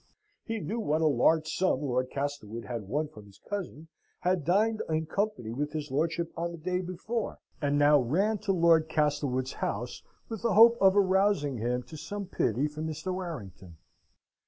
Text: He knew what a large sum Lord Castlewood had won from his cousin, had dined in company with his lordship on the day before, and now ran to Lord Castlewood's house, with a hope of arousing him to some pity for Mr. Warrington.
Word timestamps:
He 0.43 0.57
knew 0.59 0.79
what 0.79 1.01
a 1.01 1.05
large 1.05 1.47
sum 1.47 1.81
Lord 1.81 2.09
Castlewood 2.09 2.65
had 2.65 2.87
won 2.87 3.07
from 3.07 3.27
his 3.27 3.37
cousin, 3.47 3.87
had 4.21 4.43
dined 4.43 4.81
in 4.89 5.05
company 5.05 5.51
with 5.53 5.73
his 5.73 5.91
lordship 5.91 6.31
on 6.35 6.51
the 6.51 6.57
day 6.57 6.81
before, 6.81 7.37
and 7.61 7.77
now 7.77 7.99
ran 7.99 8.39
to 8.39 8.51
Lord 8.51 8.89
Castlewood's 8.89 9.53
house, 9.53 10.01
with 10.27 10.43
a 10.43 10.55
hope 10.55 10.75
of 10.81 10.97
arousing 10.97 11.57
him 11.59 11.83
to 11.83 11.97
some 11.97 12.25
pity 12.25 12.67
for 12.67 12.81
Mr. 12.81 13.13
Warrington. 13.13 13.77